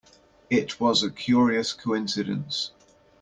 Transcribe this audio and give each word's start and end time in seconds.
It 0.49 0.79
was 0.79 1.03
a 1.03 1.11
curious 1.11 1.73
coincidence. 1.73 2.71